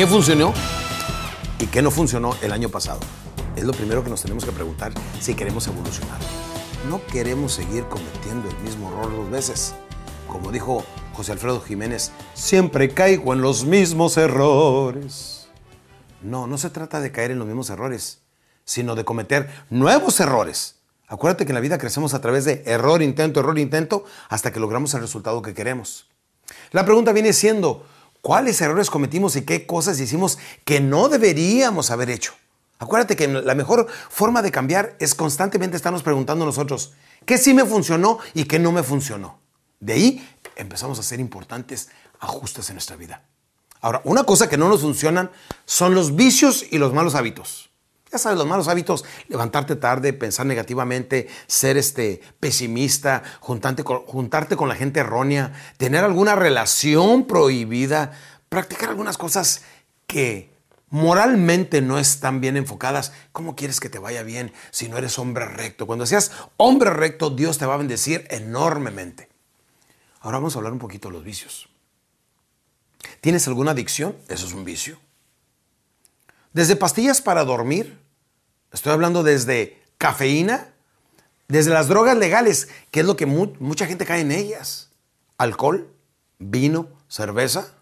¿Qué 0.00 0.06
funcionó 0.06 0.54
y 1.58 1.66
qué 1.66 1.82
no 1.82 1.90
funcionó 1.90 2.34
el 2.40 2.52
año 2.52 2.70
pasado? 2.70 3.00
Es 3.54 3.64
lo 3.64 3.74
primero 3.74 4.02
que 4.02 4.08
nos 4.08 4.22
tenemos 4.22 4.46
que 4.46 4.50
preguntar 4.50 4.94
si 5.20 5.34
queremos 5.34 5.66
evolucionar. 5.66 6.18
No 6.88 7.04
queremos 7.08 7.52
seguir 7.52 7.84
cometiendo 7.84 8.48
el 8.48 8.56
mismo 8.60 8.90
error 8.90 9.14
dos 9.14 9.30
veces. 9.30 9.74
Como 10.26 10.52
dijo 10.52 10.86
José 11.12 11.32
Alfredo 11.32 11.60
Jiménez, 11.60 12.12
siempre 12.32 12.94
caigo 12.94 13.34
en 13.34 13.42
los 13.42 13.66
mismos 13.66 14.16
errores. 14.16 15.50
No, 16.22 16.46
no 16.46 16.56
se 16.56 16.70
trata 16.70 17.02
de 17.02 17.12
caer 17.12 17.32
en 17.32 17.38
los 17.38 17.46
mismos 17.46 17.68
errores, 17.68 18.22
sino 18.64 18.94
de 18.94 19.04
cometer 19.04 19.50
nuevos 19.68 20.18
errores. 20.18 20.76
Acuérdate 21.08 21.44
que 21.44 21.52
en 21.52 21.56
la 21.56 21.60
vida 21.60 21.76
crecemos 21.76 22.14
a 22.14 22.22
través 22.22 22.46
de 22.46 22.62
error, 22.64 23.02
intento, 23.02 23.40
error, 23.40 23.58
intento, 23.58 24.06
hasta 24.30 24.50
que 24.50 24.60
logramos 24.60 24.94
el 24.94 25.02
resultado 25.02 25.42
que 25.42 25.52
queremos. 25.52 26.08
La 26.70 26.86
pregunta 26.86 27.12
viene 27.12 27.34
siendo, 27.34 27.84
¿cuáles 28.22 28.60
errores 28.60 28.90
cometimos 28.90 29.36
y 29.36 29.42
qué 29.42 29.66
cosas 29.66 30.00
hicimos 30.00 30.38
que 30.64 30.80
no 30.80 31.08
deberíamos 31.08 31.90
haber 31.90 32.10
hecho? 32.10 32.34
Acuérdate 32.78 33.14
que 33.14 33.28
la 33.28 33.54
mejor 33.54 33.86
forma 34.08 34.40
de 34.40 34.50
cambiar 34.50 34.96
es 34.98 35.14
constantemente 35.14 35.76
estarnos 35.76 36.02
preguntando 36.02 36.46
nosotros, 36.46 36.94
¿qué 37.26 37.36
sí 37.36 37.52
me 37.52 37.64
funcionó 37.64 38.18
y 38.32 38.44
qué 38.44 38.58
no 38.58 38.72
me 38.72 38.82
funcionó? 38.82 39.38
De 39.80 39.92
ahí 39.92 40.28
empezamos 40.56 40.98
a 40.98 41.02
hacer 41.02 41.20
importantes 41.20 41.88
ajustes 42.20 42.68
en 42.70 42.76
nuestra 42.76 42.96
vida. 42.96 43.22
Ahora, 43.80 44.00
una 44.04 44.24
cosa 44.24 44.48
que 44.48 44.58
no 44.58 44.68
nos 44.68 44.82
funcionan 44.82 45.30
son 45.64 45.94
los 45.94 46.16
vicios 46.16 46.64
y 46.70 46.78
los 46.78 46.92
malos 46.92 47.14
hábitos. 47.14 47.69
Ya 48.12 48.18
sabes, 48.18 48.38
los 48.38 48.46
malos 48.46 48.66
hábitos, 48.66 49.04
levantarte 49.28 49.76
tarde, 49.76 50.12
pensar 50.12 50.44
negativamente, 50.44 51.28
ser 51.46 51.76
este, 51.76 52.20
pesimista, 52.40 53.22
juntarte 53.38 53.84
con, 53.84 54.00
juntarte 54.00 54.56
con 54.56 54.68
la 54.68 54.74
gente 54.74 55.00
errónea, 55.00 55.52
tener 55.76 56.02
alguna 56.04 56.34
relación 56.34 57.26
prohibida, 57.26 58.12
practicar 58.48 58.90
algunas 58.90 59.16
cosas 59.16 59.62
que 60.08 60.50
moralmente 60.88 61.80
no 61.82 62.00
están 62.00 62.40
bien 62.40 62.56
enfocadas. 62.56 63.12
¿Cómo 63.30 63.54
quieres 63.54 63.78
que 63.78 63.88
te 63.88 64.00
vaya 64.00 64.24
bien 64.24 64.52
si 64.72 64.88
no 64.88 64.98
eres 64.98 65.18
hombre 65.18 65.46
recto? 65.46 65.86
Cuando 65.86 66.04
seas 66.04 66.32
hombre 66.56 66.90
recto, 66.90 67.30
Dios 67.30 67.58
te 67.58 67.66
va 67.66 67.74
a 67.74 67.78
bendecir 67.78 68.26
enormemente. 68.30 69.28
Ahora 70.20 70.38
vamos 70.38 70.56
a 70.56 70.58
hablar 70.58 70.72
un 70.72 70.80
poquito 70.80 71.08
de 71.08 71.14
los 71.14 71.24
vicios. 71.24 71.68
¿Tienes 73.20 73.46
alguna 73.46 73.70
adicción? 73.70 74.16
Eso 74.28 74.46
es 74.46 74.52
un 74.52 74.64
vicio. 74.64 74.98
Desde 76.52 76.76
pastillas 76.76 77.20
para 77.20 77.44
dormir, 77.44 78.00
estoy 78.72 78.92
hablando 78.92 79.22
desde 79.22 79.80
cafeína, 79.98 80.72
desde 81.48 81.70
las 81.70 81.88
drogas 81.88 82.16
legales, 82.16 82.68
que 82.90 83.00
es 83.00 83.06
lo 83.06 83.16
que 83.16 83.26
mucha 83.26 83.86
gente 83.86 84.04
cae 84.04 84.20
en 84.20 84.32
ellas. 84.32 84.90
Alcohol, 85.38 85.92
vino, 86.38 86.88
cerveza, 87.08 87.74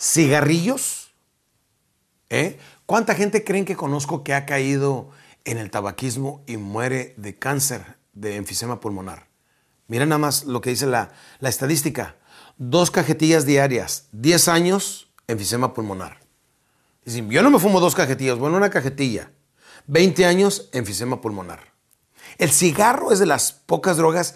cigarrillos. 0.00 1.12
¿eh? 2.28 2.58
¿Cuánta 2.86 3.14
gente 3.14 3.44
creen 3.44 3.64
que 3.64 3.76
conozco 3.76 4.22
que 4.24 4.34
ha 4.34 4.46
caído 4.46 5.10
en 5.44 5.58
el 5.58 5.70
tabaquismo 5.70 6.42
y 6.46 6.56
muere 6.56 7.14
de 7.16 7.38
cáncer 7.38 7.96
de 8.12 8.36
enfisema 8.36 8.80
pulmonar? 8.80 9.26
Mira 9.88 10.06
nada 10.06 10.18
más 10.18 10.44
lo 10.44 10.60
que 10.60 10.70
dice 10.70 10.86
la, 10.86 11.12
estadística. 11.40 12.16
Dos 12.58 12.90
cajetillas 12.90 13.46
diarias, 13.46 14.08
10 14.12 14.48
años, 14.48 15.12
enfisema 15.28 15.74
pulmonar. 15.74 16.25
Yo 17.06 17.42
no 17.42 17.50
me 17.50 17.60
fumo 17.60 17.78
dos 17.78 17.94
cajetillas, 17.94 18.36
bueno, 18.36 18.56
una 18.56 18.70
cajetilla. 18.70 19.30
20 19.86 20.26
años, 20.26 20.68
enfisema 20.72 21.20
pulmonar. 21.20 21.60
El 22.38 22.50
cigarro 22.50 23.12
es 23.12 23.20
de 23.20 23.26
las 23.26 23.52
pocas 23.52 23.96
drogas 23.96 24.34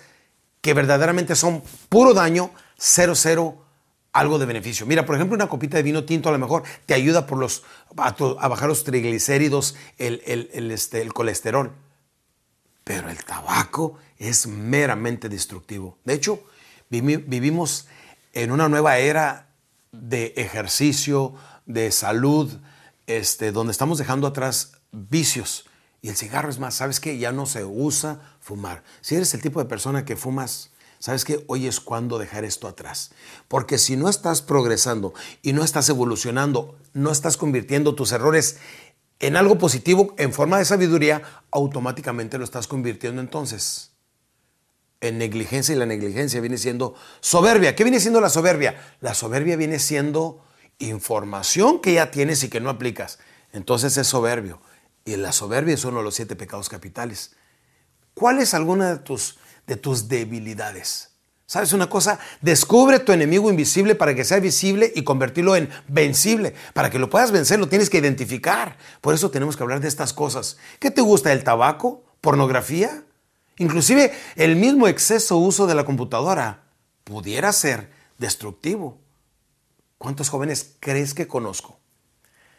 que 0.60 0.72
verdaderamente 0.72 1.34
son 1.34 1.62
puro 1.88 2.14
daño, 2.14 2.52
cero, 2.78 3.14
cero, 3.16 3.64
algo 4.12 4.38
de 4.38 4.46
beneficio. 4.46 4.86
Mira, 4.86 5.04
por 5.04 5.16
ejemplo, 5.16 5.34
una 5.34 5.48
copita 5.48 5.76
de 5.76 5.82
vino 5.82 6.04
tinto 6.04 6.28
a 6.28 6.32
lo 6.32 6.38
mejor 6.38 6.62
te 6.86 6.94
ayuda 6.94 7.26
por 7.26 7.38
los, 7.38 7.64
a, 7.96 8.48
bajar 8.48 8.68
los 8.68 8.84
triglicéridos, 8.84 9.76
el, 9.98 10.22
este, 10.70 11.02
el 11.02 11.12
colesterol. 11.12 11.72
Pero 12.84 13.08
el 13.08 13.24
tabaco 13.24 13.98
es 14.18 14.46
meramente 14.46 15.28
destructivo. 15.28 15.98
De 16.04 16.14
hecho, 16.14 16.42
vivimos 16.88 17.88
en 18.32 18.52
una 18.52 18.68
nueva 18.68 18.98
era 18.98 19.48
de 19.92 20.34
ejercicio, 20.36 21.34
de 21.72 21.90
salud, 21.92 22.50
este, 23.06 23.52
donde 23.52 23.72
estamos 23.72 23.98
dejando 23.98 24.26
atrás 24.26 24.72
vicios. 24.92 25.66
Y 26.02 26.08
el 26.08 26.16
cigarro 26.16 26.48
es 26.48 26.58
más, 26.58 26.74
¿sabes 26.74 27.00
qué? 27.00 27.18
Ya 27.18 27.32
no 27.32 27.46
se 27.46 27.64
usa 27.64 28.20
fumar. 28.40 28.82
Si 29.00 29.14
eres 29.14 29.34
el 29.34 29.42
tipo 29.42 29.60
de 29.60 29.68
persona 29.68 30.04
que 30.04 30.16
fumas, 30.16 30.70
¿sabes 30.98 31.24
qué? 31.24 31.44
Hoy 31.46 31.66
es 31.66 31.80
cuando 31.80 32.18
dejar 32.18 32.44
esto 32.44 32.68
atrás. 32.68 33.10
Porque 33.48 33.78
si 33.78 33.96
no 33.96 34.08
estás 34.08 34.42
progresando 34.42 35.12
y 35.42 35.52
no 35.52 35.62
estás 35.62 35.88
evolucionando, 35.88 36.78
no 36.94 37.10
estás 37.10 37.36
convirtiendo 37.36 37.94
tus 37.94 38.12
errores 38.12 38.58
en 39.18 39.36
algo 39.36 39.58
positivo 39.58 40.14
en 40.16 40.32
forma 40.32 40.58
de 40.58 40.64
sabiduría, 40.64 41.22
automáticamente 41.50 42.38
lo 42.38 42.44
estás 42.44 42.66
convirtiendo 42.66 43.20
entonces 43.20 43.90
en 45.00 45.18
negligencia 45.18 45.74
y 45.74 45.78
la 45.78 45.86
negligencia 45.86 46.40
viene 46.40 46.58
siendo 46.58 46.94
soberbia. 47.20 47.74
¿Qué 47.74 47.84
viene 47.84 48.00
siendo 48.00 48.20
la 48.20 48.28
soberbia? 48.28 48.94
La 49.00 49.14
soberbia 49.14 49.56
viene 49.56 49.78
siendo 49.78 50.42
información 50.80 51.80
que 51.80 51.94
ya 51.94 52.10
tienes 52.10 52.42
y 52.42 52.48
que 52.48 52.60
no 52.60 52.70
aplicas. 52.70 53.20
Entonces 53.52 53.96
es 53.96 54.08
soberbio. 54.08 54.60
Y 55.04 55.16
la 55.16 55.32
soberbia 55.32 55.74
es 55.74 55.84
uno 55.84 55.98
de 55.98 56.04
los 56.04 56.14
siete 56.14 56.36
pecados 56.36 56.68
capitales. 56.68 57.36
¿Cuál 58.14 58.40
es 58.40 58.54
alguna 58.54 58.92
de 58.92 58.98
tus, 58.98 59.38
de 59.66 59.76
tus 59.76 60.08
debilidades? 60.08 61.10
¿Sabes 61.46 61.72
una 61.72 61.88
cosa? 61.88 62.20
Descubre 62.40 63.00
tu 63.00 63.10
enemigo 63.10 63.50
invisible 63.50 63.96
para 63.96 64.14
que 64.14 64.22
sea 64.22 64.38
visible 64.38 64.92
y 64.94 65.02
convertirlo 65.02 65.56
en 65.56 65.68
vencible. 65.88 66.54
Para 66.74 66.90
que 66.90 66.98
lo 66.98 67.10
puedas 67.10 67.32
vencer 67.32 67.58
lo 67.58 67.68
tienes 67.68 67.90
que 67.90 67.98
identificar. 67.98 68.76
Por 69.00 69.14
eso 69.14 69.30
tenemos 69.30 69.56
que 69.56 69.62
hablar 69.64 69.80
de 69.80 69.88
estas 69.88 70.12
cosas. 70.12 70.58
¿Qué 70.78 70.92
te 70.92 71.00
gusta? 71.00 71.32
¿El 71.32 71.42
tabaco? 71.42 72.04
¿Pornografía? 72.20 73.04
Inclusive 73.56 74.12
el 74.36 74.54
mismo 74.54 74.86
exceso 74.86 75.38
uso 75.38 75.66
de 75.66 75.74
la 75.74 75.84
computadora 75.84 76.62
pudiera 77.02 77.52
ser 77.52 77.90
destructivo. 78.16 78.98
¿Cuántos 80.00 80.30
jóvenes 80.30 80.76
crees 80.80 81.12
que 81.12 81.28
conozco? 81.28 81.78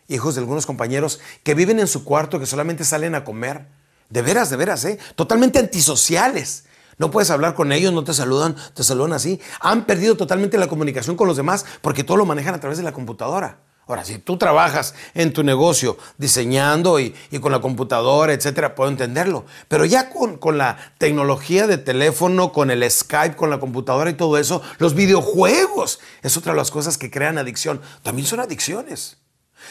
Hijos 0.08 0.36
de 0.36 0.42
algunos 0.42 0.68
compañeros 0.68 1.20
que 1.42 1.56
viven 1.56 1.80
en 1.80 1.88
su 1.88 2.04
cuarto, 2.04 2.40
que 2.40 2.46
solamente 2.46 2.86
salen 2.86 3.16
a 3.16 3.24
comer. 3.24 3.66
De 4.10 4.22
veras, 4.22 4.52
de 4.52 4.58
veras, 4.58 4.86
¿eh? 4.86 5.00
Totalmente 5.16 5.58
antisociales 5.58 6.66
no 7.02 7.10
puedes 7.10 7.32
hablar 7.32 7.56
con 7.56 7.72
ellos, 7.72 7.92
no 7.92 8.04
te 8.04 8.14
saludan, 8.14 8.56
te 8.76 8.84
saludan 8.84 9.14
así. 9.14 9.42
Han 9.60 9.86
perdido 9.86 10.16
totalmente 10.16 10.60
la 10.60 10.68
comunicación 10.68 11.16
con 11.16 11.28
los 11.28 11.36
demás 11.36 11.66
porque 11.82 12.04
todo 12.04 12.16
lo 12.16 12.28
manejan 12.28 12.54
a 12.54 12.60
través 12.60 12.78
de 12.78 12.84
la 12.84 12.94
computadora. 12.94 13.58
Ahora, 13.88 14.06
si 14.06 14.20
tú 14.20 14.38
trabajas 14.38 14.94
en 15.14 15.34
tu 15.34 15.44
negocio 15.44 15.98
diseñando 16.18 17.00
y, 17.00 17.14
con 17.42 17.52
la 17.52 17.60
computadora, 17.60 18.32
etcétera, 18.32 18.76
puedo 18.76 18.90
entenderlo. 18.90 19.46
Pero 19.68 19.86
ya 19.86 20.10
con, 20.10 20.58
la 20.58 20.78
tecnología 20.98 21.68
de 21.68 21.78
teléfono, 21.78 22.54
con 22.54 22.72
el 22.72 22.90
Skype, 22.90 23.36
con 23.36 23.50
la 23.50 23.60
computadora 23.60 24.10
y 24.10 24.14
todo 24.14 24.38
eso, 24.38 24.62
los 24.78 24.94
videojuegos 24.94 26.00
es 26.22 26.38
otra 26.38 26.54
de 26.54 26.58
las 26.58 26.72
cosas 26.72 26.98
que 26.98 27.12
crean 27.12 27.38
adicción. 27.38 27.82
También 28.04 28.28
son 28.28 28.40
adicciones. 28.40 29.18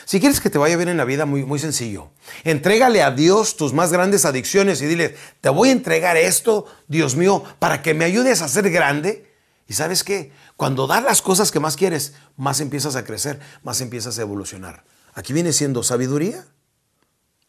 Si 0.04 0.20
quieres 0.20 0.40
que 0.40 0.50
te 0.50 0.58
vaya 0.58 0.76
bien 0.76 0.88
en 0.88 0.96
la 0.96 1.04
vida, 1.04 1.24
muy, 1.24 1.44
muy 1.44 1.58
sencillo. 1.58 2.10
Entrégale 2.44 3.02
a 3.02 3.10
Dios 3.12 3.56
tus 3.56 3.72
más 3.72 3.92
grandes 3.92 4.24
adicciones 4.24 4.82
y 4.82 4.86
dile, 4.86 5.16
te 5.40 5.48
voy 5.48 5.70
a 5.70 5.72
entregar 5.72 6.16
esto, 6.16 6.66
Dios 6.88 7.16
mío, 7.16 7.44
para 7.58 7.82
que 7.82 7.94
me 7.94 8.04
ayudes 8.04 8.42
a 8.42 8.48
ser 8.48 8.70
grande. 8.70 9.29
Y 9.70 9.74
sabes 9.74 10.02
qué? 10.02 10.32
Cuando 10.56 10.88
das 10.88 11.04
las 11.04 11.22
cosas 11.22 11.52
que 11.52 11.60
más 11.60 11.76
quieres, 11.76 12.14
más 12.36 12.58
empiezas 12.60 12.96
a 12.96 13.04
crecer, 13.04 13.38
más 13.62 13.80
empiezas 13.80 14.18
a 14.18 14.22
evolucionar. 14.22 14.82
Aquí 15.14 15.32
viene 15.32 15.52
siendo 15.52 15.84
sabiduría 15.84 16.44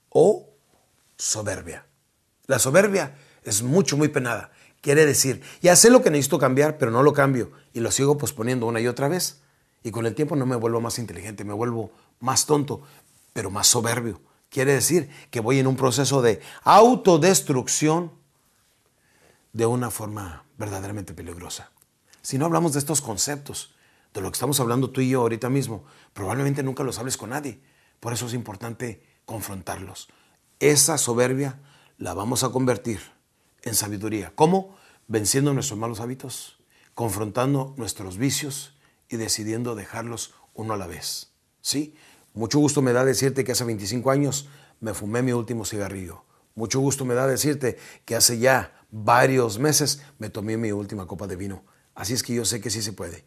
o 0.10 0.48
soberbia. 1.18 1.88
La 2.46 2.60
soberbia 2.60 3.18
es 3.42 3.64
mucho, 3.64 3.98
muy 3.98 4.10
penada. 4.10 4.52
Quiere 4.82 5.04
decir, 5.08 5.42
ya 5.64 5.76
sé 5.76 5.90
lo 5.90 6.04
que 6.04 6.12
necesito 6.12 6.38
cambiar, 6.38 6.78
pero 6.78 6.92
no 6.92 7.02
lo 7.02 7.12
cambio 7.12 7.54
y 7.74 7.80
lo 7.80 7.90
sigo 7.90 8.20
posponiendo 8.20 8.68
una 8.68 8.80
y 8.80 8.86
otra 8.86 9.08
vez. 9.08 9.42
Y 9.82 9.90
con 9.90 10.06
el 10.06 10.14
tiempo 10.14 10.36
no 10.36 10.46
me 10.46 10.56
vuelvo 10.56 10.80
más 10.80 11.00
inteligente, 11.00 11.44
me 11.44 11.54
vuelvo 11.54 11.92
más 12.20 12.46
tonto, 12.46 12.84
pero 13.34 13.50
más 13.50 13.66
soberbio. 13.66 14.22
Quiere 14.52 14.76
decir 14.76 15.10
que 15.32 15.40
voy 15.40 15.58
en 15.58 15.66
un 15.66 15.76
proceso 15.76 16.22
de 16.22 16.40
autodestrucción 16.66 18.12
de 19.54 19.66
una 19.66 19.90
forma 19.90 20.44
verdaderamente 20.60 21.16
peligrosa. 21.16 21.72
Si 22.22 22.38
no 22.38 22.46
hablamos 22.46 22.74
de 22.74 22.80
estos 22.80 23.02
conceptos, 23.02 23.76
de 24.14 24.22
lo 24.22 24.30
que 24.30 24.36
estamos 24.36 24.60
hablando 24.60 24.90
tú 24.90 25.02
y 25.02 25.10
yo 25.10 25.22
ahorita 25.22 25.50
mismo, 25.50 25.86
probablemente 26.14 26.64
nunca 26.64 26.84
los 26.84 27.00
hables 27.00 27.18
con 27.18 27.30
nadie. 27.30 27.62
Por 28.00 28.14
eso 28.14 28.28
es 28.28 28.34
importante 28.34 29.02
confrontarlos. 29.26 30.10
Esa 30.60 30.98
soberbia 30.98 31.60
la 31.98 32.14
vamos 32.14 32.44
a 32.44 32.50
convertir 32.50 33.00
en 33.64 33.76
sabiduría. 33.76 34.32
¿Cómo? 34.36 34.76
Venciendo 35.08 35.54
nuestros 35.54 35.80
malos 35.80 36.00
hábitos, 36.00 36.58
confrontando 36.94 37.74
nuestros 37.78 38.18
vicios 38.18 38.78
y 39.10 39.18
decidiendo 39.18 39.76
dejarlos 39.76 40.34
uno 40.54 40.74
a 40.74 40.78
la 40.78 40.88
vez. 40.88 41.32
¿Sí? 41.62 41.96
Mucho 42.34 42.60
gusto 42.60 42.82
me 42.82 42.94
da 42.94 43.06
decirte 43.06 43.44
que 43.44 43.52
hace 43.52 43.64
25 43.64 44.12
años 44.12 44.48
me 44.80 44.94
fumé 44.94 45.22
mi 45.22 45.32
último 45.32 45.66
cigarrillo. 45.66 46.24
Mucho 46.56 46.80
gusto 46.80 47.06
me 47.06 47.14
da 47.14 47.28
decirte 47.28 47.78
que 48.06 48.16
hace 48.16 48.40
ya 48.40 48.74
varios 48.90 49.60
meses 49.60 50.02
me 50.18 50.30
tomé 50.30 50.58
mi 50.58 50.72
última 50.72 51.08
copa 51.08 51.28
de 51.28 51.36
vino. 51.36 51.64
Así 52.02 52.16
es 52.16 52.24
que 52.24 52.34
yo 52.34 52.46
sé 52.46 52.62
que 52.62 52.72
sí 52.72 52.82
se 52.82 52.94
puede. 52.94 53.26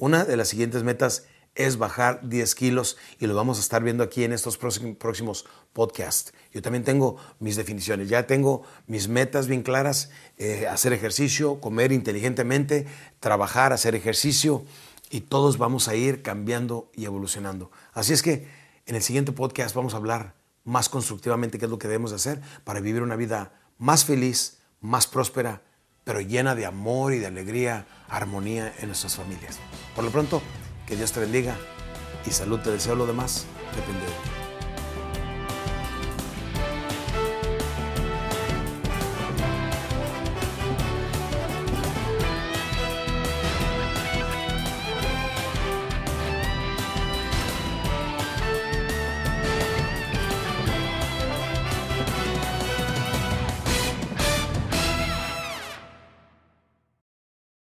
Una 0.00 0.24
de 0.24 0.36
las 0.36 0.48
siguientes 0.48 0.82
metas 0.82 1.26
es 1.54 1.78
bajar 1.78 2.28
10 2.28 2.56
kilos 2.56 2.96
y 3.20 3.28
lo 3.28 3.36
vamos 3.36 3.58
a 3.58 3.60
estar 3.60 3.84
viendo 3.84 4.02
aquí 4.02 4.24
en 4.24 4.32
estos 4.32 4.58
próximos 4.58 5.44
podcasts. 5.72 6.34
Yo 6.52 6.60
también 6.60 6.82
tengo 6.82 7.18
mis 7.38 7.54
definiciones, 7.54 8.08
ya 8.08 8.26
tengo 8.26 8.64
mis 8.88 9.06
metas 9.06 9.46
bien 9.46 9.62
claras, 9.62 10.10
eh, 10.38 10.66
hacer 10.66 10.92
ejercicio, 10.92 11.60
comer 11.60 11.92
inteligentemente, 11.92 12.88
trabajar, 13.20 13.72
hacer 13.72 13.94
ejercicio 13.94 14.64
y 15.08 15.20
todos 15.20 15.56
vamos 15.56 15.86
a 15.86 15.94
ir 15.94 16.20
cambiando 16.22 16.90
y 16.96 17.04
evolucionando. 17.04 17.70
Así 17.92 18.12
es 18.12 18.22
que 18.22 18.48
en 18.86 18.96
el 18.96 19.02
siguiente 19.02 19.30
podcast 19.30 19.72
vamos 19.76 19.94
a 19.94 19.98
hablar 19.98 20.34
más 20.64 20.88
constructivamente 20.88 21.60
qué 21.60 21.66
es 21.66 21.70
lo 21.70 21.78
que 21.78 21.86
debemos 21.86 22.12
hacer 22.12 22.40
para 22.64 22.80
vivir 22.80 23.02
una 23.02 23.14
vida 23.14 23.52
más 23.78 24.04
feliz, 24.04 24.58
más 24.80 25.06
próspera, 25.06 25.62
pero 26.10 26.22
llena 26.22 26.56
de 26.56 26.66
amor 26.66 27.14
y 27.14 27.20
de 27.20 27.28
alegría, 27.28 27.86
armonía 28.08 28.74
en 28.80 28.88
nuestras 28.88 29.14
familias. 29.14 29.60
Por 29.94 30.02
lo 30.02 30.10
pronto, 30.10 30.42
que 30.84 30.96
Dios 30.96 31.12
te 31.12 31.20
bendiga 31.20 31.56
y 32.26 32.30
salud 32.32 32.58
te 32.58 32.72
deseo 32.72 32.96
lo 32.96 33.06
demás, 33.06 33.46
depende 33.76 34.00
de. 34.06 34.39